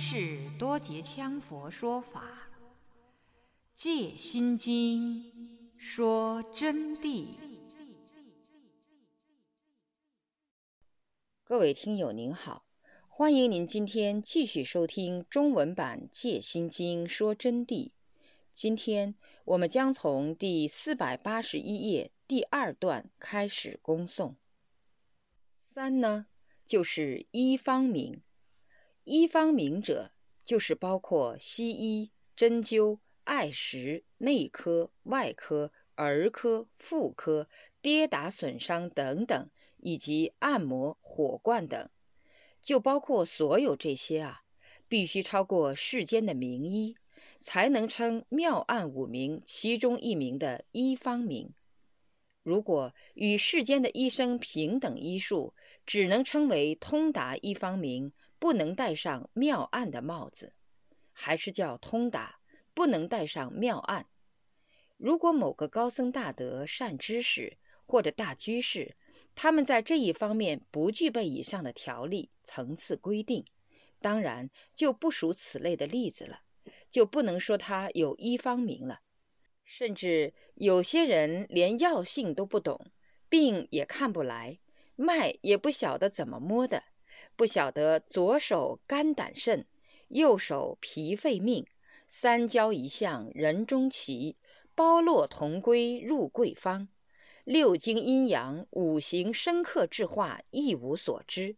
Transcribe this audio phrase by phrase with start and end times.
[0.00, 2.22] 是多杰羌佛说法，
[3.74, 5.24] 《戒心经》
[5.76, 7.34] 说真谛。
[11.42, 12.64] 各位听友您好，
[13.08, 17.90] 欢迎您今天继续收听中文版《戒心经》说真谛。
[18.54, 24.36] 今天我们将从第四百八十一页第二段开始恭诵。
[25.56, 26.26] 三呢，
[26.64, 28.22] 就是一方名。
[29.08, 30.12] 医方名者，
[30.44, 37.48] 就是包括西医、针灸、艾石、内科、外科、儿科、妇科、
[37.80, 41.88] 跌打损伤等等，以及按摩、火罐等，
[42.60, 44.42] 就包括所有这些啊，
[44.88, 46.94] 必须超过世间的名医，
[47.40, 51.54] 才能称妙案五名其中一名的医方名。
[52.42, 55.54] 如果与世间的医生平等医术，
[55.86, 58.12] 只能称为通达医方名。
[58.38, 60.54] 不能戴上妙案的帽子，
[61.12, 62.40] 还是叫通达，
[62.74, 64.06] 不能戴上妙案。
[64.96, 68.96] 如果某个高僧大德、善知识或者大居士，
[69.34, 73.44] 他们在这一方面不具备以上的条例层次规定，
[74.00, 76.40] 当然就不属此类的例子了，
[76.90, 79.00] 就不能说他有医方名了。
[79.64, 82.90] 甚至有些人连药性都不懂，
[83.28, 84.58] 病也看不来，
[84.96, 86.84] 脉也不晓得怎么摸的。
[87.38, 89.64] 不晓得左手肝胆肾，
[90.08, 91.64] 右手脾肺命，
[92.08, 94.36] 三焦一向人中奇，
[94.74, 96.88] 包络同归入贵方，
[97.44, 101.54] 六经阴阳五行生克制化一无所知，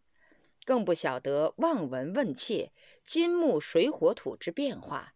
[0.65, 2.71] 更不晓得望闻问切
[3.03, 5.15] 金木水火土之变化，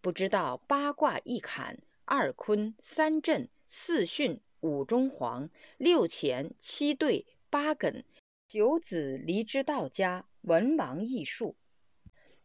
[0.00, 8.04] 不知道八卦一坎二坤三震四巽五中黄六乾七兑八艮。
[8.54, 11.56] 九子离之道家文王艺术，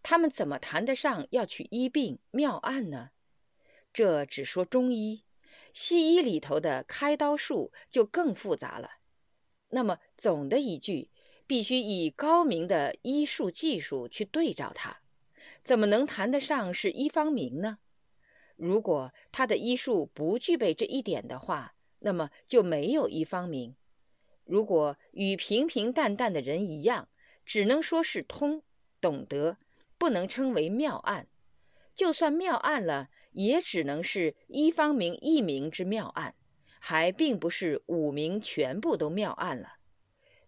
[0.01, 3.11] 他们怎么谈得上要去医病妙案呢？
[3.93, 5.23] 这只说中医，
[5.71, 8.89] 西医里头的开刀术就更复杂了。
[9.67, 11.11] 那么总的一句，
[11.45, 15.01] 必须以高明的医术技术去对照它，
[15.63, 17.77] 怎么能谈得上是医方名呢？
[18.55, 23.75] 如果他的医术不具备这一点的话，那么就没有医方名。
[24.49, 27.07] 如果与平平淡淡的人一样，
[27.45, 28.63] 只能说是通
[28.99, 29.57] 懂得，
[29.99, 31.27] 不能称为妙案。
[31.93, 36.33] 就算妙案了，也只能是一方名一名之妙案，
[36.79, 39.73] 还并不是五名全部都妙案了。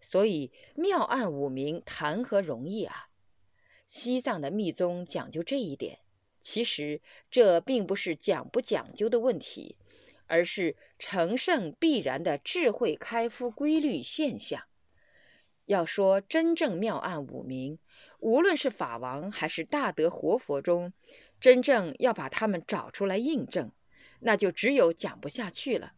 [0.00, 3.06] 所以妙案五名谈何容易啊！
[3.86, 6.00] 西藏的密宗讲究这一点，
[6.40, 9.76] 其实这并不是讲不讲究的问题。
[10.32, 14.62] 而是成圣必然的智慧开敷规律现象。
[15.66, 17.78] 要说真正妙案五名，
[18.18, 20.94] 无论是法王还是大德活佛中，
[21.38, 23.72] 真正要把他们找出来印证，
[24.20, 25.92] 那就只有讲不下去了。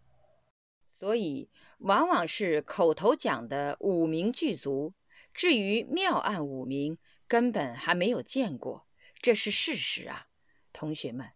[0.91, 4.95] 所以往往是口头讲的五名具足，
[5.33, 8.89] 至于妙案五名，根本还没有见过，
[9.23, 10.27] 这是事实啊，
[10.73, 11.31] 同学们。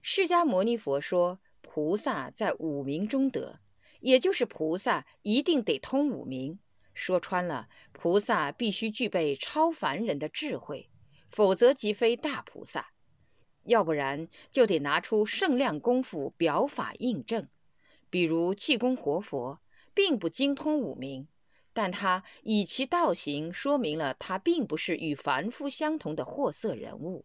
[0.00, 1.38] 释迦牟尼佛说。
[1.74, 3.58] 菩萨在五明中得，
[4.00, 6.58] 也就是菩萨一定得通五明。
[6.92, 10.90] 说穿了，菩萨必须具备超凡人的智慧，
[11.30, 12.92] 否则即非大菩萨。
[13.64, 17.48] 要不然就得拿出圣量功夫表法印证。
[18.10, 19.62] 比如济公活佛，
[19.94, 21.26] 并不精通五明，
[21.72, 27.24] 但他以其道行说明了他并不是与凡夫相同的货色人物。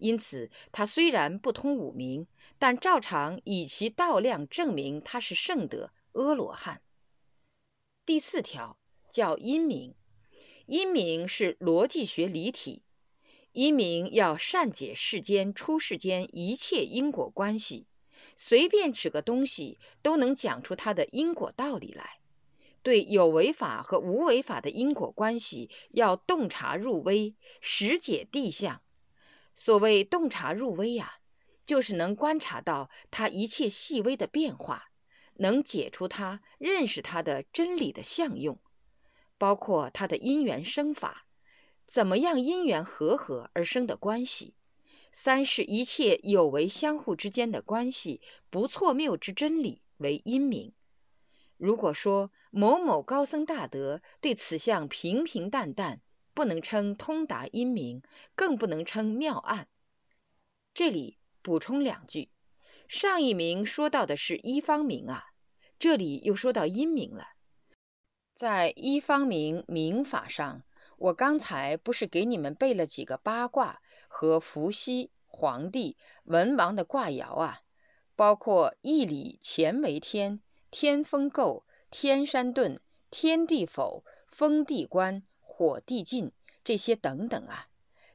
[0.00, 2.26] 因此，他虽然不通五明，
[2.58, 6.82] 但照常以其道量证明他是圣德阿罗汉。
[8.04, 8.78] 第四条
[9.10, 9.94] 叫因明，
[10.66, 12.82] 因明是逻辑学离体，
[13.52, 17.86] 因明要善解世间出世间一切因果关系，
[18.36, 22.18] 随便指个东西都能讲出它的因果道理来。
[22.82, 28.80] 对有为法和无为法的因果关系，要洞察入微，实解地相。
[29.62, 31.16] 所谓洞察入微呀，
[31.66, 34.90] 就是能观察到它一切细微的变化，
[35.34, 38.58] 能解出它、认识它的真理的相用，
[39.36, 41.26] 包括它的因缘生法，
[41.84, 44.54] 怎么样因缘和合而生的关系，
[45.12, 50.72] 三是一切有为相互之间的关系不错谬之真理为因明。
[51.58, 56.00] 如果说某某高僧大德对此项平平淡淡。
[56.34, 58.02] 不能称通达音明，
[58.34, 59.68] 更不能称妙案。
[60.72, 62.30] 这里补充两句：
[62.88, 65.24] 上一名说到的是一方名啊，
[65.78, 67.28] 这里又说到音明了。
[68.34, 70.62] 在一方名名法上，
[70.96, 77.60] 我刚才不是给你们背了几个八卦和伏羲、黄帝、文王的卦爻啊？
[78.16, 80.40] 包括义理乾为天，
[80.70, 82.78] 天风姤，天山遁，
[83.10, 85.22] 天地否，风地观，
[85.60, 86.32] 火地晋，
[86.64, 87.68] 这些等等啊。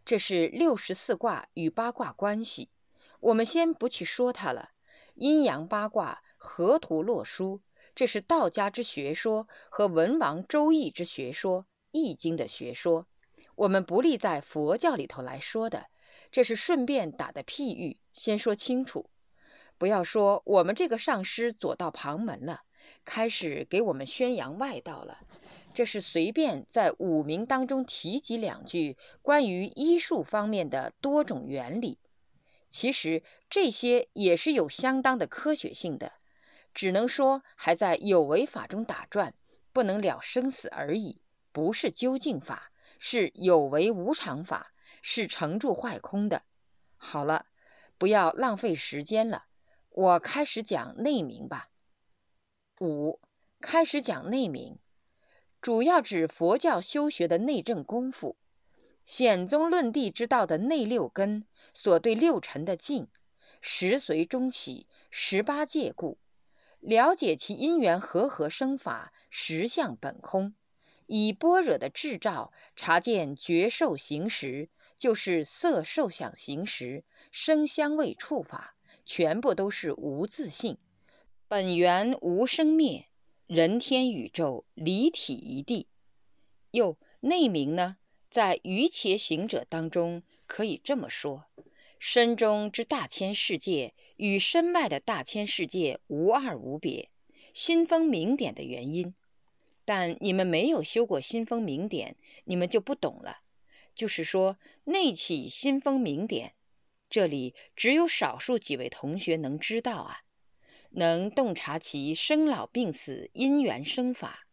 [0.03, 2.71] 这是六十四卦与八卦关系。
[3.19, 4.71] 我们先不去说它了。
[5.13, 7.61] 阴阳八卦，河图洛书，
[7.93, 11.67] 这是道家之学说和文王周易之学说。
[11.91, 13.05] 易经的学说，
[13.53, 15.85] 我们不立在佛教里头来说的，
[16.31, 19.11] 这是顺便打的譬喻，先说清楚，
[19.77, 22.63] 不要说我们这个上师左道旁门了，
[23.05, 25.19] 开始给我们宣扬外道了。
[25.75, 31.99] 这是随便在五名当中提及两句关于医术方面的多种原理，
[32.69, 36.13] 其实这些也是有相当的科学性的，
[36.73, 39.35] 只能说还在有为法中打转，
[39.73, 41.21] 不能了生死而已。
[41.51, 46.43] 不是究竟法，是有为无常法，是成住坏空的。
[46.97, 47.45] 好了，
[47.97, 49.45] 不要浪费时间了，
[49.89, 51.69] 我开始讲内明吧。
[52.81, 53.21] 五，
[53.61, 54.79] 开始讲内明，
[55.65, 58.37] 主要指佛教修学的内证功夫。
[59.03, 63.07] 显宗论地之道的内六根所对六尘的境，
[63.61, 66.19] 十随中起，十八界故，
[66.81, 70.53] 了解其因缘和合生法，实相本空。
[71.07, 74.69] 以般若的智照察见觉受行识，
[74.99, 80.77] 就是色受想行识、声香味触法，全部都是无自性，
[81.47, 83.07] 本源无生灭，
[83.47, 85.87] 人天宇宙离体一地。
[86.71, 87.97] 又内明呢，
[88.27, 91.45] 在愚切行者当中，可以这么说：
[91.99, 97.11] 身中之大千世界与身外的大千世界无二无别，
[97.53, 99.13] 心风明点的原因。
[99.85, 102.15] 但你们没有修过心风明点，
[102.45, 103.41] 你们就不懂了。
[103.93, 106.55] 就是说，内起心风明点，
[107.11, 110.24] 这里只有少数几位同学能知道啊，
[110.95, 114.47] 能洞察其生老病死因缘生法，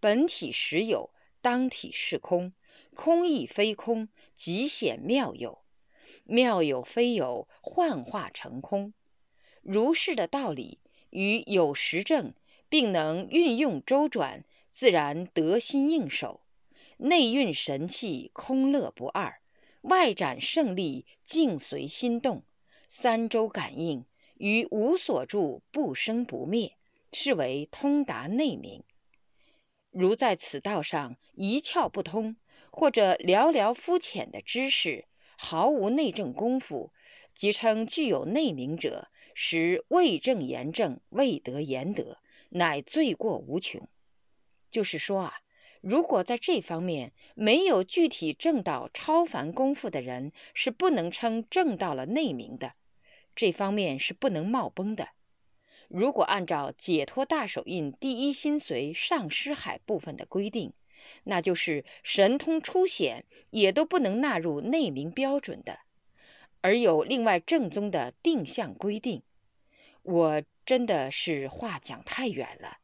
[0.00, 1.10] 本体实有，
[1.40, 2.52] 当体是空，
[2.94, 5.62] 空亦非空，极显妙有，
[6.24, 8.92] 妙有非有，幻化成空，
[9.62, 10.80] 如是的道理
[11.10, 12.34] 与有实证，
[12.68, 14.44] 并能运用周转。
[14.70, 16.42] 自然得心应手，
[16.98, 19.40] 内蕴神气，空乐不二；
[19.80, 22.44] 外展胜利，境随心动。
[22.86, 24.04] 三周感应
[24.38, 26.76] 于无所住，不生不灭，
[27.12, 28.82] 是为通达内明。
[29.90, 32.36] 如在此道上一窍不通，
[32.70, 35.06] 或者寥寥肤浅的知识，
[35.36, 36.92] 毫无内证功夫，
[37.34, 42.18] 即称具有内明者，实未证言证，未得言得，
[42.50, 43.88] 乃罪过无穷。
[44.70, 45.34] 就是说啊，
[45.80, 52.74] 如果在这方面没有具体正道超凡功夫的人，是不能称正道了内明的。
[53.38, 55.10] 这方面是不能冒崩的。
[55.86, 60.72] 如果按照解脱大手印第一心髓上师海部分的规定，
[61.22, 65.78] 那就是神通出显也都不能纳入内明标准的。
[66.62, 69.22] 而有另外正宗的定向规定，
[70.02, 72.78] 我真的是话讲太远了。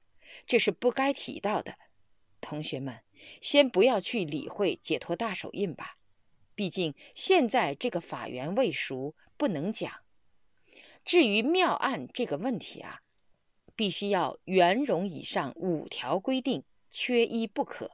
[0.47, 1.75] 这是不该提到的，
[2.41, 3.01] 同学们，
[3.41, 5.97] 先不要去理会解脱大手印吧。
[6.55, 10.04] 毕竟现在这个法源未熟，不能讲。
[11.05, 13.03] 至于妙案这个问题啊，
[13.77, 17.93] 必须要圆融以上五条规定，缺一不可。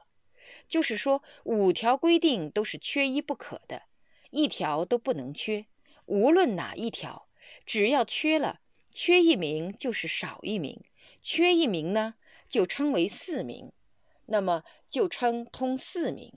[0.67, 3.83] 就是说，五条规定都是缺一不可的，
[4.31, 5.65] 一条都不能缺。
[6.05, 7.27] 无论哪一条，
[7.65, 8.59] 只要缺了，
[8.91, 10.81] 缺一名就是少一名，
[11.21, 12.15] 缺一名呢？
[12.49, 13.71] 就称为四名，
[14.25, 16.33] 那么就称通四名；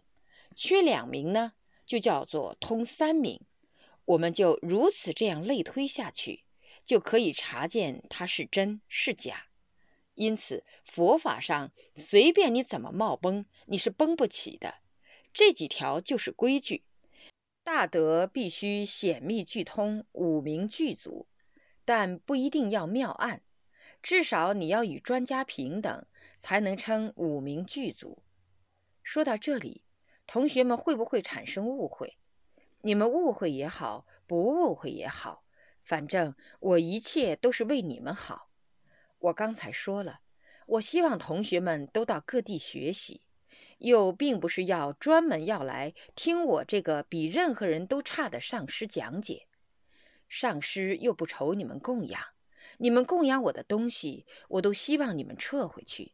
[0.54, 1.54] 缺两名呢，
[1.85, 3.40] 就叫做通三名。
[4.04, 6.44] 我们就如此这样类推下去，
[6.85, 9.47] 就可以查见它是真是假。
[10.14, 14.76] 因此，佛法上随便你怎么冒崩，你是崩不起的。
[15.33, 16.85] 这几条就是规矩。
[17.64, 21.26] 大德必须显密俱通，五明具足，
[21.85, 23.43] 但不一定要妙案。
[24.03, 26.07] 至少你要与专家平等，
[26.38, 28.23] 才能称五明具足。
[29.03, 29.83] 说到这里，
[30.26, 32.19] 同学们会不会产生误会？
[32.83, 35.44] 你们误会也好，不误会也好，
[35.85, 38.49] 反正我一切都是为你们好。
[39.19, 40.21] 我刚才说了，
[40.67, 43.21] 我希望同学们都到各地学习，
[43.79, 49.47] 又并不是要专门要来听我这个比任何人都差的上师讲解。
[50.29, 52.21] 上师又不愁你们供养。
[52.79, 56.12] 你们供养我的东西，我都希望你们撤回去。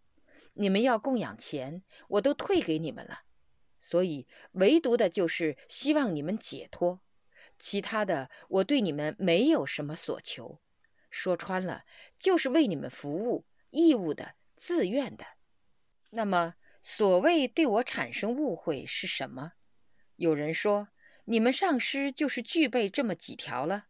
[0.54, 3.20] 你们要供养钱，我都退给你们了。
[3.78, 7.00] 所以唯独的就是希望你们解脱，
[7.60, 10.60] 其他的我对你们没有什么所求。
[11.10, 11.84] 说穿了，
[12.18, 15.24] 就是为你们服务，义务的、自愿的。
[16.10, 19.52] 那么，所谓对我产生误会是什么？
[20.16, 20.88] 有人说，
[21.24, 23.86] 你们上师就是具备这么几条了。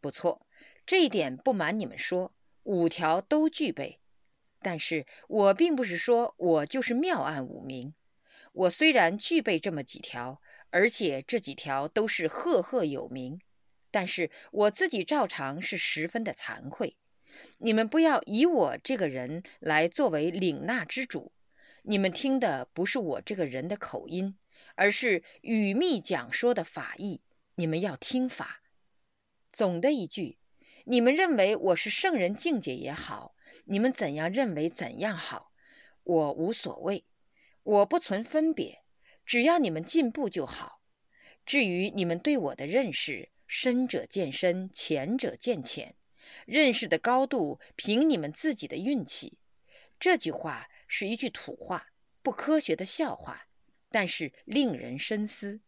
[0.00, 0.46] 不错，
[0.84, 4.00] 这一点不瞒你们说，五条都具备。
[4.60, 7.94] 但是我并不是说我就是妙案五名。
[8.52, 10.40] 我虽然具备这么几条，
[10.74, 13.40] 而且这几条都是赫赫有名。
[13.92, 16.96] 但是我自己照常是十分的惭愧，
[17.58, 21.30] 你们不要以我这个人来作为领纳之主，
[21.84, 24.36] 你们听的不是我这个人的口音，
[24.74, 27.22] 而是语密讲说的法义，
[27.54, 28.60] 你们要听法。
[29.52, 30.38] 总的一句，
[30.86, 35.52] 你们认为我是圣人境界也好，你们怎样认为怎样好，
[36.02, 37.04] 我无所谓，
[37.62, 38.82] 我不存分别，
[39.24, 40.80] 只要你们进步就好。
[41.46, 45.94] 至于你们对我的认识，深者见深，浅者见浅，
[46.46, 49.38] 认识的高度凭你们自己的运气。
[50.00, 51.88] 这句话是一句土话，
[52.22, 53.46] 不科学的笑话，
[53.90, 55.60] 但是令人深思。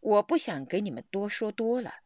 [0.00, 1.96] 我不想给你们多说多了。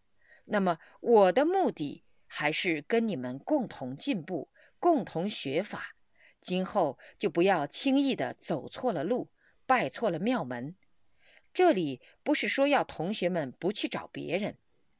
[0.44, 5.96] 那么我的目的还是跟你们共同进步，共同学法。
[6.40, 9.30] 今后就不要轻易的走错了路，
[9.68, 10.74] 拜错了庙门。
[11.52, 14.56] 这里不是说要同学们不去找别人。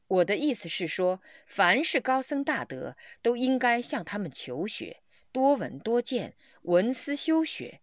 [0.09, 5.01] 我的意思是说，凡是高僧大德，都应该向他们求学，
[5.33, 7.81] 多闻多见，闻思修学。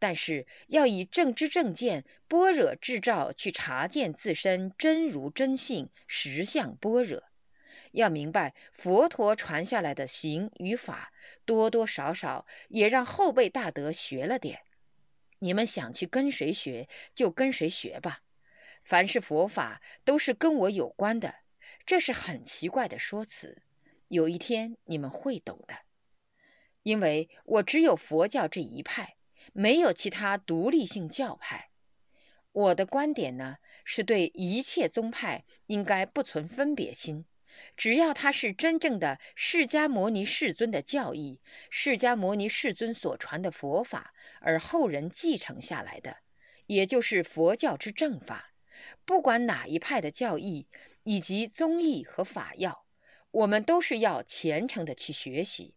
[0.00, 7.22] 但是要以正知正见、般若智照去查见自身真如真性实相般若。
[7.92, 11.12] 要明白佛陀传下来的行与法，
[11.44, 14.65] 多多少少也让后辈大德学了点。
[15.38, 18.22] 你们想去跟谁学，就跟谁学吧。
[18.82, 21.36] 凡是佛法，都是跟我有关的。
[21.84, 23.62] 这是很奇怪的说辞，
[24.08, 25.78] 有一天你们会懂的。
[26.82, 29.16] 因为我只有佛教这一派，
[29.52, 31.70] 没有其他独立性教派。
[32.52, 37.26] 我的观点呢，是对一切宗派应该不存分别心，
[37.76, 41.40] 只要他是真正的释迦牟尼世尊的教义，
[41.70, 46.18] 释迦牟尼世尊所传的佛法，而后人继承下来的，
[46.66, 48.52] 也就是佛教之正法。
[49.04, 50.68] 不管哪一派的教义。
[51.08, 52.84] 以及宗义和法要，
[53.30, 55.76] 我们都是要虔诚的去学习。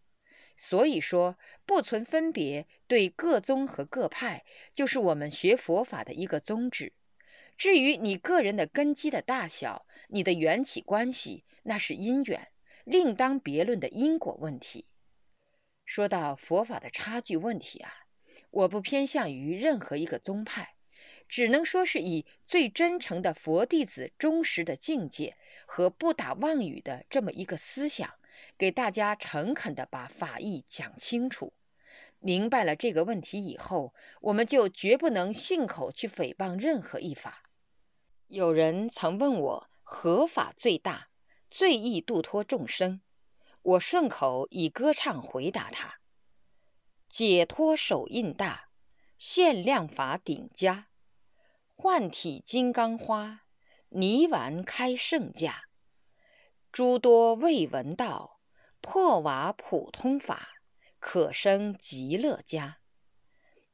[0.57, 1.37] 所以说，
[1.67, 6.93] 不存分别，对各宗和各派，就是我们学佛法的一个宗旨。
[7.55, 12.47] 至于你个人的根基的大小，你的缘起关系，那是因缘，
[12.83, 14.87] 另当别论的因果问题。
[15.85, 17.93] 说到佛法的差距问题啊，
[18.51, 20.75] 我不偏向于任何一个宗派。
[21.27, 25.37] 只能说是以最真诚的佛弟子忠实的境界
[25.67, 28.15] 和不打妄语的这么一个思想，
[28.57, 31.53] 给大家诚恳地把法义讲清楚。
[32.19, 37.43] 明白了这个问题以后，我们就绝不能信口去诽谤任何一法。
[38.27, 41.09] 有人曾问我何法最大，
[41.49, 43.01] 最易度脱众生，
[43.61, 45.98] 我顺口以歌唱回答他：
[47.09, 48.69] 解脱手印大，
[49.17, 50.89] 限量法顶佳。
[51.73, 53.41] 幻体金刚花，
[53.89, 55.63] 泥丸开圣价。
[56.71, 58.39] 诸多未闻道，
[58.79, 60.49] 破瓦普通法，
[60.99, 62.77] 可生极乐家。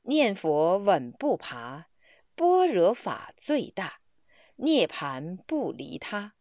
[0.04, 1.88] 念佛稳不爬，
[2.36, 4.00] 般若法最大，
[4.56, 6.36] 涅盘不离他。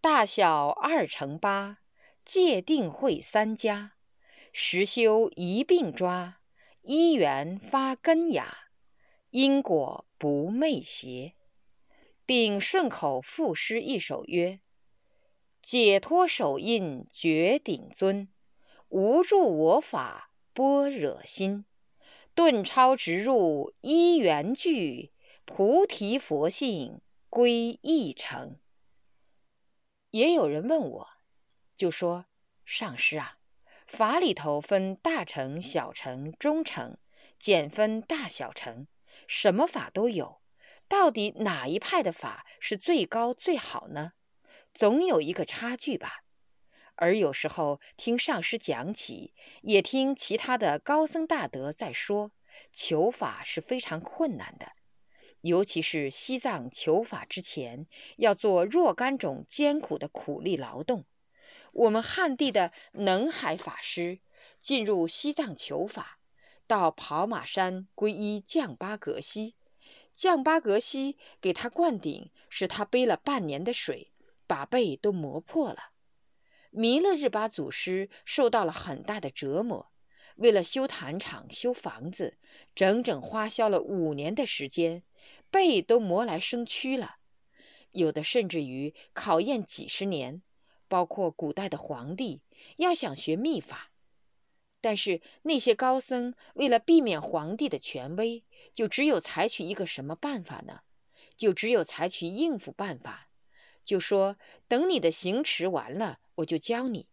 [0.00, 1.78] 大小二乘八，
[2.24, 3.95] 戒定慧三家，
[4.58, 6.40] 实修一并抓，
[6.80, 8.70] 一缘发根芽。
[9.28, 11.34] 因果不昧邪，
[12.24, 14.60] 并顺口赋诗一首曰
[15.60, 18.30] ：“解脱手印绝顶尊，
[18.88, 21.66] 无助我法般若心，
[22.34, 25.12] 顿超直入一元具，
[25.44, 28.58] 菩提佛性归一成。”
[30.12, 31.08] 也有人问我，
[31.74, 32.24] 就说
[32.64, 33.35] ：“上师啊，
[33.86, 36.96] 法里头分大乘、小乘、中乘，
[37.38, 38.86] 简分大小乘。”
[39.26, 40.42] 什么法都有，
[40.88, 44.12] 到底哪一派的法是最高最好呢？
[44.74, 46.24] 总有一个差距吧。
[46.96, 52.32] 而有时候听上师讲起，也听其他的高僧大德在说，
[52.72, 54.72] 求法是非常困难的，
[55.42, 61.04] 尤其是西藏求法之前，要做若干种艰苦的苦力劳动。
[61.76, 64.20] 我们汉地的能海法师
[64.62, 66.18] 进入西藏求法。
[66.66, 69.54] 到跑马山皈依降巴格西，
[70.14, 74.10] 降巴格西给他灌顶，使他背了半年的水，
[74.48, 75.90] 把背都磨破了。
[76.70, 79.92] 弥勒日巴祖师受到了很大的折磨，
[80.36, 82.36] 为了修坛场、修房子，
[82.74, 85.04] 整整花销了五年的时间，
[85.50, 87.18] 背都磨来生蛆了。
[87.92, 90.42] 有的甚至于考验几十年，
[90.88, 92.42] 包括古代的皇帝
[92.76, 93.90] 要想学秘法。
[94.80, 100.82] 但是那些高僧为了避免皇帝的权威，就只有采取一个什么办法呢？
[101.36, 103.28] 就只有采取应付办法，
[103.84, 104.36] 就说
[104.68, 107.08] 等你的行持完了，我就教你。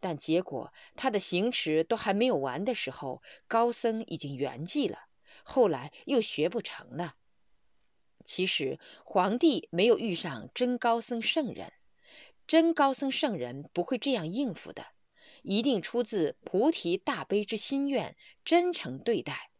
[0.00, 5.08] 但结果他的行持都还没有完的时候，高僧已经圆寂了，
[5.42, 7.16] 后来又学不成了。
[8.24, 11.72] 其实皇帝没有遇上真高僧圣人，
[12.48, 14.86] 真高僧圣人不会这样应付的。
[15.42, 19.50] 一定出自菩提大悲之心愿，真诚对待，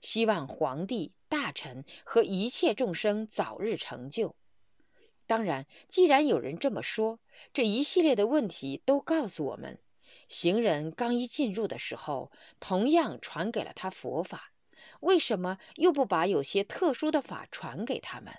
[0.00, 4.34] 希望皇帝、大臣和一切众生早日成就。
[5.26, 7.20] 当然，既然有人这么说，
[7.52, 9.78] 这一系列的问题都告诉我们：
[10.26, 14.52] 行人刚一进入的时候，同样传给了他佛法，
[15.00, 18.34] 为什么又不把有些特殊的法传给他们？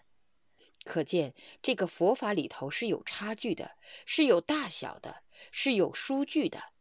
[0.89, 3.73] 可见这个佛法里头是有差距的，
[4.07, 6.73] 是有大小的，是有数据的。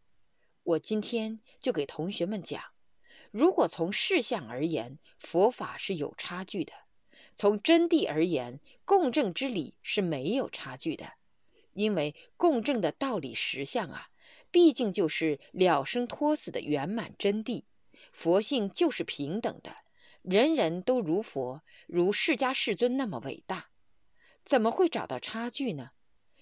[0.63, 2.63] 我今天就给同学们讲，
[3.31, 6.73] 如果从事相而言，佛法是有差距的；
[7.37, 11.13] 从真谛而言，共振之理是没有差距的。
[11.75, 14.09] 因为共振的道理实相啊，
[14.51, 17.65] 毕竟就是了生脱死的圆满真谛。
[18.11, 19.77] 佛性就是平等的，
[20.23, 23.69] 人人都如佛，如释迦世尊那么伟大，
[24.49, 25.91] 怎么会找到差距呢？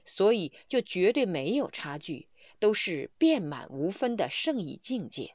[0.05, 2.29] 所以就绝对没有差距。
[2.61, 5.35] 都是遍满无分的圣意境界，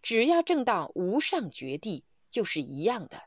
[0.00, 3.24] 只要证到无上绝地，就是一样的。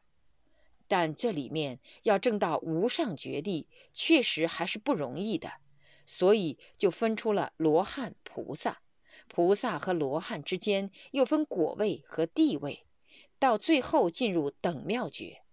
[0.88, 5.54] 但这里面要证到无上绝地，确实还是不容易的，
[6.08, 8.82] 所以就分出了罗汉、菩萨。
[9.28, 12.88] 菩萨和罗汉之间又分果位和地位，
[13.38, 15.44] 到最后进入等妙觉。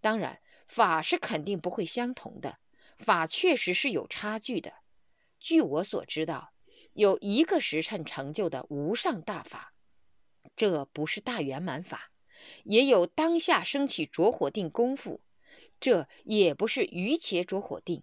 [0.00, 2.58] 当然，法是肯定不会相同的，
[2.96, 4.74] 法确实是有差距的。
[5.38, 6.52] 据我所知道。
[6.94, 9.74] 有一个时辰成就的无上大法，
[10.56, 12.10] 这不是大圆满法；
[12.64, 15.20] 也有当下升起着火定功夫，
[15.78, 18.02] 这也不是余切着火定。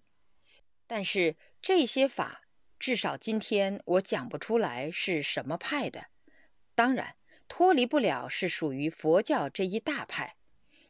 [0.85, 2.43] 但是这些法，
[2.79, 6.07] 至少今天我讲不出来是什么派的。
[6.75, 10.37] 当然，脱离不了是属于佛教这一大派，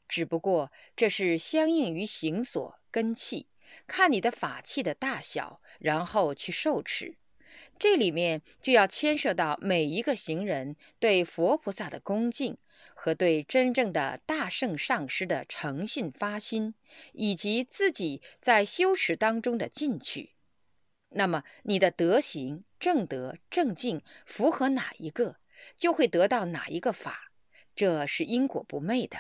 [0.07, 3.47] 只不过这是相应于行所根器，
[3.85, 7.17] 看你的法器的大小，然后去受持。
[7.79, 12.57] 这里面就要牵涉到每一个行人对佛菩萨的恭敬，
[12.93, 16.75] 和对真正的大圣上师的诚信发心，
[17.13, 20.33] 以及自己在修持当中的进取。
[21.09, 25.37] 那么你的德行、正德、正境符合哪一个，
[25.75, 27.31] 就会得到哪一个法，
[27.75, 29.17] 这是因果不昧的。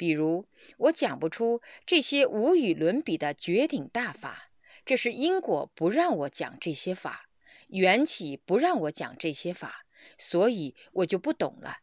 [0.00, 4.50] 比如我讲不出这些无与伦比的绝顶大法，
[4.82, 7.28] 这是因果不让我讲这些法。
[7.68, 9.84] 缘起不让我讲这些法，
[10.16, 11.80] 所以我就不懂了。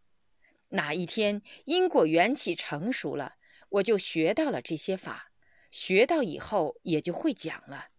[0.69, 3.35] 哪一天因果缘起成熟了，
[3.69, 5.31] 我就学到了这些法，
[5.69, 7.89] 学到以后也就会讲了。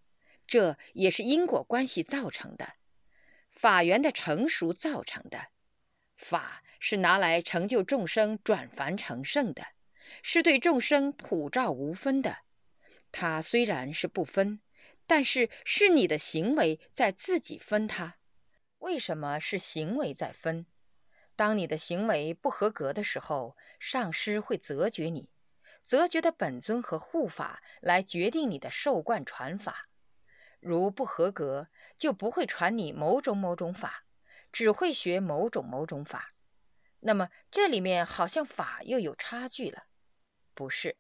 [0.49, 2.73] 这也是因果关系造成的，
[3.53, 5.51] 法缘的成熟造成的。
[6.17, 9.65] 法是拿来成就众生转凡成圣的，
[10.23, 12.39] 是对众生普照无分的。
[13.13, 14.61] 它虽然是不分。
[15.11, 18.19] 但是是你的行为在自己分他，
[18.81, 20.67] 为什么是行为在分？
[21.35, 25.31] 当你的行为不合格的时候，上师会责绝你，
[25.83, 29.89] 责绝的本尊和护法来决定你的受灌传法。
[30.61, 34.05] 如不合格，就不会传你某种某种法，
[34.53, 36.35] 只会学某种某种法。
[37.01, 39.85] 那么这里面好像法又有差距了，
[40.59, 40.97] 不是？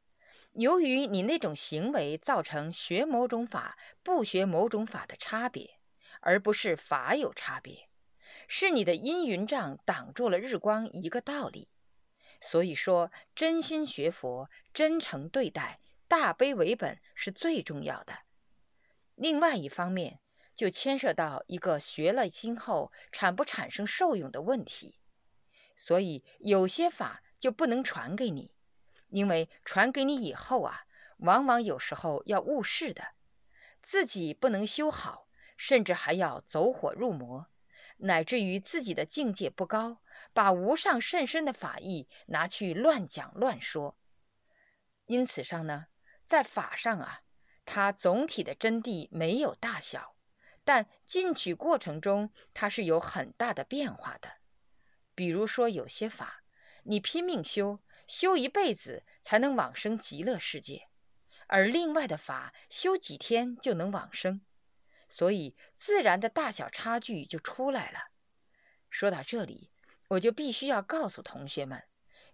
[0.53, 5.81] 由于你那种行为造成学某种法不学某种法的差别，
[6.21, 7.89] 而不是法有差别，
[8.47, 11.69] 是你的阴云障挡住了日光一个道理。
[12.41, 18.21] 所以说，真心学佛、真诚对待、大悲为本是最重要的。
[19.17, 20.21] 另外一方面，
[20.55, 25.01] 就牵涉到一个学了今后产不产生受用的问题。
[25.75, 28.55] 所以有些法就不能传给你。
[29.09, 30.85] 因为传给你以后啊，
[31.19, 33.09] 往往有时候要误事的，
[33.83, 37.49] 自己不能修好，甚至还要走火入魔，
[37.99, 43.97] 乃至于自己的境界不高，把无上甚深的法义拿去乱讲乱说。
[45.07, 45.87] 因此上呢，
[46.25, 47.23] 在法上啊，
[47.65, 50.15] 它总体的真谛没有大小，
[50.65, 54.33] 但进取过程中它是有很大的变化的。
[55.15, 56.45] 比如说，有些法
[56.85, 60.89] 你拼命修，修一辈子才能往生极乐世界，
[61.47, 64.41] 而另外的法修几天就能往生，
[65.09, 68.09] 所以自然的大小差距就出来了。
[68.91, 69.71] 说到这里，
[70.09, 71.85] 我就必须要告诉同学们，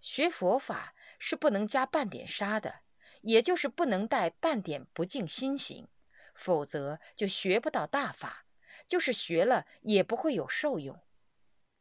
[0.01, 0.95] 学佛法。
[1.17, 2.81] 是不能加半点沙的，
[3.21, 5.87] 也就是不能带半点不净心行，
[6.35, 8.45] 否则就学不到大法，
[8.85, 11.01] 就是学了也不会有受用。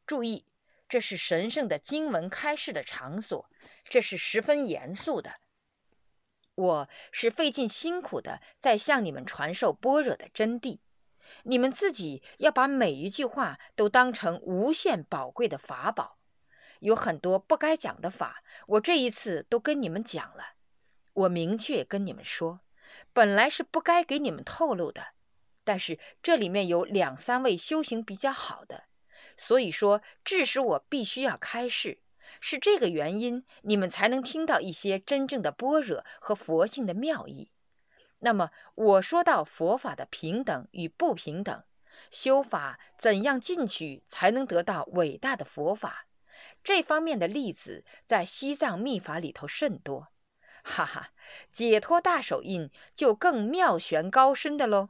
[0.07, 0.47] 注意，
[0.89, 3.51] 这是神圣的经文开示的场所，
[3.85, 5.35] 这是十分严肃的。
[6.55, 10.79] 我是费尽辛苦的在向你们传授般若的真谛，
[11.43, 16.19] 你们自己要把每一句话都当成无限宝贵的法宝。
[16.81, 20.55] 有很多不该讲的法，我这一次都跟你们讲了。
[21.13, 22.61] 我明确跟你们说，
[23.13, 25.15] 本来是不该给你们透露的，
[25.65, 28.85] 但是这里面有两三位修行比较好的，
[29.37, 32.03] 所以说致使我必须要开示，
[32.41, 37.51] 是这个原因，你们才能听到一些真正的般若和佛性的妙意。
[38.21, 41.63] 那么我说到佛法的平等与不平等，
[42.11, 46.07] 修法怎样进去才能得到伟大的佛法？
[46.63, 50.09] 这方面的例子在西藏密法里头甚多，
[50.63, 51.11] 哈哈，
[51.51, 54.89] 解脱大手印就更妙玄高深的喽。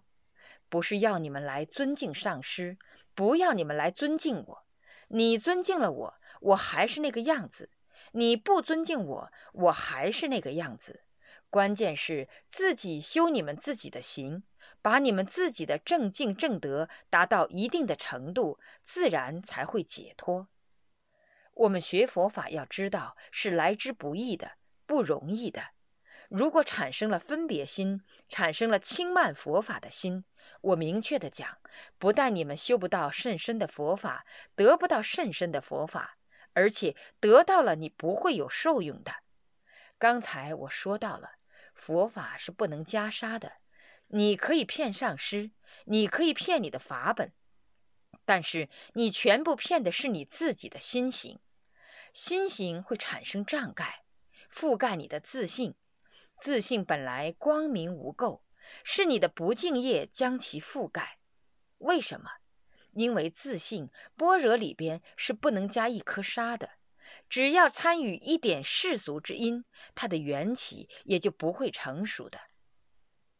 [0.68, 2.78] 不是要你们来尊敬上师，
[3.14, 4.64] 不要你们来尊敬我。
[5.09, 7.70] 你尊敬了我，我还是那个样子；
[8.12, 11.02] 你不尊敬我，我还是那个样子。
[11.50, 14.42] 关键是自己修你们自己的行，
[14.83, 20.48] 把你们自己的正境正德达到一定的程度，自然才会解脱。
[21.54, 24.52] 我们学佛法要知道是来之不易的，
[24.85, 25.68] 不容易的。
[26.28, 30.24] 如果产生了分别心，产生了轻慢佛法的心，
[30.61, 31.59] 我明确的讲，
[31.96, 34.26] 不但你们修不到甚深的佛法，
[34.57, 36.18] 得不到甚深的佛法，
[36.54, 39.16] 而且得到了你不会有受用的。
[39.98, 41.32] 刚才我说到了，
[41.74, 43.52] 佛法是不能加沙的。
[44.08, 45.50] 你可以骗上师，
[45.84, 47.32] 你可以骗你的法本。
[48.24, 51.40] 但是你全部骗的是你自己的心行，
[52.12, 54.04] 心行会产生障盖，
[54.52, 55.74] 覆盖你的自信。
[56.38, 58.40] 自信本来光明无垢，
[58.82, 61.18] 是你的不敬业将其覆盖。
[61.78, 62.30] 为什么？
[62.94, 66.70] 因为自信般若里边是不能加一颗沙的，
[67.28, 72.40] 只要参与一点世俗之因，它的缘起也就不会成熟的。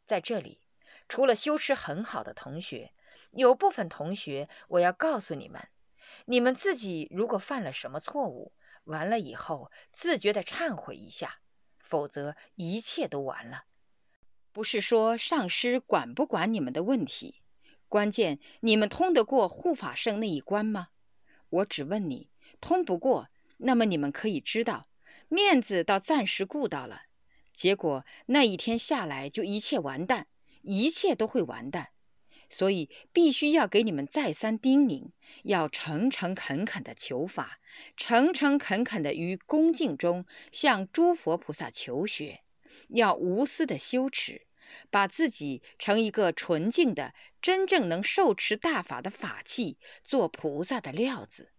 [0.07, 0.61] 在这里，
[1.09, 2.93] 除了修持很好的同学。
[3.31, 5.69] 有部分同学，我要告诉你们，
[6.27, 8.53] 你们自己如果犯了什么错误，
[8.85, 11.41] 完了以后自觉的忏悔一下，
[11.79, 13.65] 否则一切都完了。
[14.53, 17.43] 不是说上师管不管你们的问题，
[17.89, 20.89] 关键你们通得过护法圣那一关吗？
[21.51, 24.87] 我只问你，通不过，那么你们可以知道，
[25.29, 27.03] 面子倒暂时顾到了，
[27.53, 30.27] 结果那一天下来就一切完蛋，
[30.63, 31.91] 一切都会完蛋。
[32.51, 35.11] 所以必须要给你们再三叮咛，
[35.45, 37.59] 要诚诚恳恳的求法，
[37.97, 42.43] 诚诚恳恳的于恭敬中向诸佛菩萨求学，
[42.89, 44.47] 要无私的修持，
[44.91, 51.53] 把自己成一个纯净的、真正能受持大法的法器，做菩萨的料子。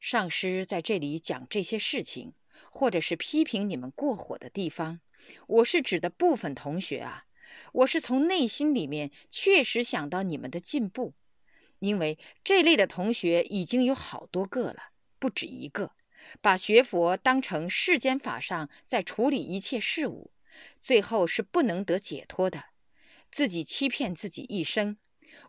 [0.00, 2.34] 上师在这里讲这些事情，
[2.70, 5.00] 或者是批评你们过火的地方，
[5.46, 7.24] 我是指的部分同学啊。
[7.72, 11.14] 我是从内心里面确实想到你们的进步，
[11.78, 15.92] 因为这类的同学已经有好多个了，不止一个，
[16.40, 20.32] 把学佛当成世间法上在处理一切事物，
[20.80, 22.64] 最后是不能得解脱的，
[23.30, 24.96] 自己欺骗自己一生。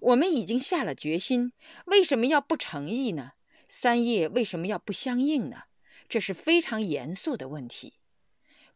[0.02, 1.54] 我们已经下了决心，
[1.86, 3.34] 为什么要不诚意呢？
[3.68, 5.64] 三业为什么要不相应呢？
[6.08, 7.96] 这是非常严肃的问题。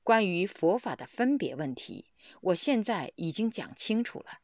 [0.03, 2.05] 关于佛法的分别问题。
[2.41, 4.39] 我现在已经讲清楚了，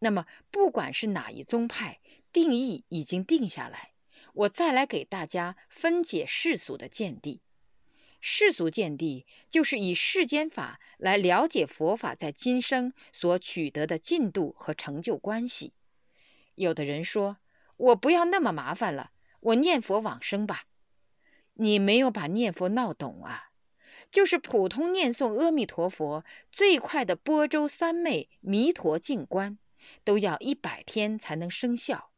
[0.00, 2.00] 那么不管是哪一宗派，
[2.32, 3.92] 定义已经定下来，
[4.34, 7.42] 我再来给大家分解世俗的见地。
[8.26, 15.74] 世俗见地就是以世间法来了解佛法在今生所取得的进度和成就关系。
[16.54, 17.36] 有的人说，
[17.76, 19.10] 我不要那么麻烦了，
[19.40, 20.64] 我念佛往生吧。
[21.52, 23.50] 你没有把念佛闹懂啊。
[24.10, 29.58] 就是普通念诵阿弥陀佛最快的波州三昧弥陀净观，
[30.02, 32.10] 都要一百天才能生效，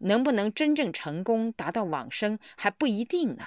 [0.00, 3.44] 能不能真正成功达到往生还不一定呢。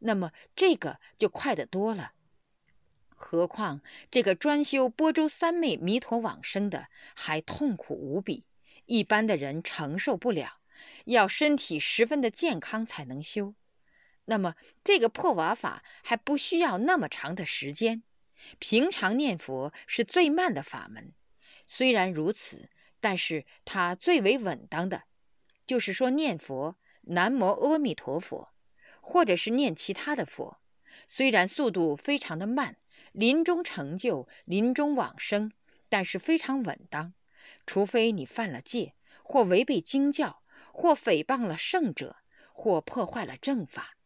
[0.00, 2.12] 那么这个就快得多了。
[3.08, 3.80] 何况
[4.10, 8.44] 这个专修波州三昧弥陀往生的，还痛苦无比，
[8.86, 10.60] 一般的人承受不了，
[11.06, 13.54] 要身体十分的健康才能修。
[14.26, 18.04] 那么这个破瓦法还不需要那么长的时间，
[18.60, 21.12] 平常念佛是最慢的法门。
[21.66, 25.04] 虽然如此，但是它最为稳当的，
[25.66, 28.50] 就是说念佛南无阿弥陀佛，
[29.00, 30.58] 或者是念其他的佛，
[31.06, 32.76] 虽然速度非常的慢，
[33.12, 35.52] 临终成就、临终往生，
[35.88, 37.14] 但是非常稳当。
[37.64, 42.16] 除非你犯了戒，或违背经教，或诽谤了圣者，
[42.52, 43.96] 或破坏了正法。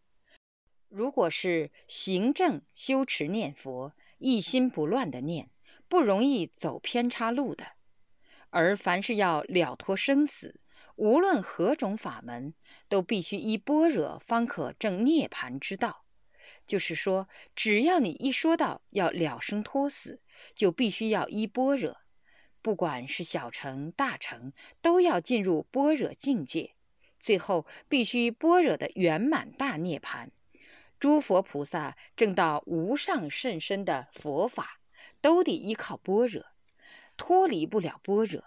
[0.89, 5.51] 如果是行正修持念佛，一心不乱的念，
[5.89, 7.73] 不容易走偏差路的。
[8.51, 10.61] 而凡是要了脱生死，
[10.97, 12.55] 无论何种法门，
[12.89, 16.03] 都必须依般若方可证涅盘之道。
[16.67, 20.21] 就是说，只要你一说到要了生脱死，
[20.55, 21.99] 就必须要依般若。
[22.61, 26.75] 不管是小乘大乘，都要进入般若境界，
[27.19, 30.31] 最后必须般若的圆满大涅盘。
[31.01, 34.81] 诸佛菩萨证到无上甚深的佛法，
[35.21, 36.45] 都得依靠般若，
[37.17, 38.45] 脱离不了般若。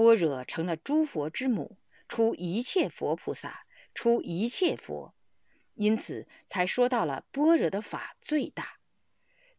[0.00, 1.76] 般若成了诸佛之母，
[2.08, 5.14] 出一切佛菩萨，出一切佛，
[5.74, 8.78] 因此才说到了般若的法最大。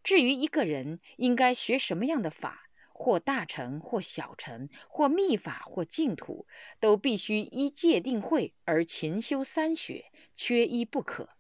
[0.04, 6.48] 至于一个人应该学什么样的法，或大乘，或小乘，或密法，或净土，
[6.80, 11.38] 都必须依戒定慧而勤修三学，缺一不可。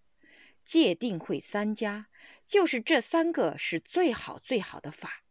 [0.64, 2.10] 戒定慧三家，
[2.46, 5.24] 就是这三个是最好最好的法。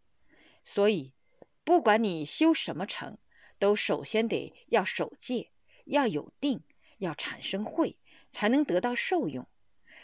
[0.65, 1.15] 所以，
[1.63, 3.17] 不管你修什么成，
[3.61, 5.51] 都首先得要守戒，
[5.85, 6.63] 要有定，
[6.99, 7.97] 要产生慧，
[8.33, 9.47] 才能得到受用。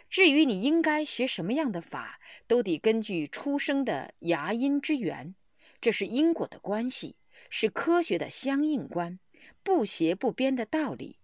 [0.09, 5.35] 至于你应该学什么样的法，都得根据出生的牙因之缘，
[5.81, 7.17] 这是因果的关系，
[7.51, 9.19] 是科学的相应观，
[9.65, 11.19] 不邪不边的道理，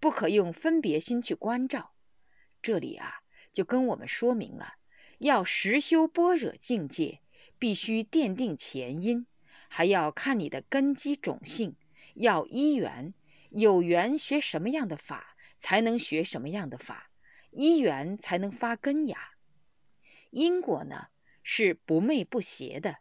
[0.00, 1.92] 不可用分别心去关照。
[2.60, 3.20] 这里啊。
[3.52, 4.74] 就跟我们说明了，
[5.16, 7.22] 要实修般若境界，
[7.58, 9.26] 必须奠定前因，
[9.68, 11.76] 还要看你的根基种性，
[12.14, 13.14] 要因缘，
[13.50, 17.10] 有缘学什么样的法，才能学什么样的法，
[17.50, 19.32] 因缘才能发根呀。
[20.30, 21.08] 因果呢
[21.42, 22.98] 是不昧不邪的，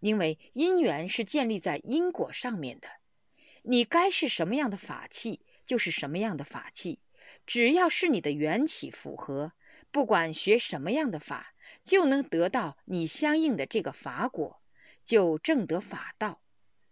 [0.00, 2.88] 因为因缘是建立在因果上面的，
[3.62, 7.00] 你该是什么样的法器，就是什么样的法器，
[7.46, 9.52] 只要是你的缘起符合。
[9.90, 14.60] 不管学什么样的法，就能得到你相应的这个法果，
[15.06, 16.40] 就正得法道，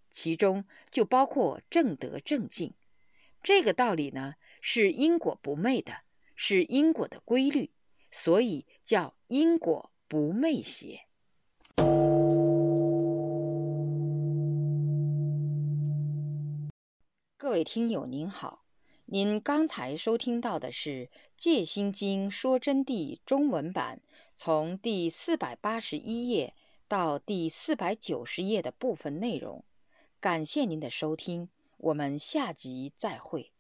[0.09, 2.73] 其中就包括正德正境。
[3.43, 6.03] 这个道理呢，是因果不昧的，
[6.37, 7.73] 是因果的规律，
[8.13, 11.09] 所以叫因果不昧邪。
[17.37, 18.61] 各位听友您好。
[19.07, 20.91] 您刚才收听到的是
[21.37, 24.01] 《戒心经说真谛》中文版，
[24.35, 26.55] 从第四百八十一页
[26.87, 29.65] 到第四百九十页的部分内容。
[30.21, 33.54] 感谢您的收听，我们下集再会。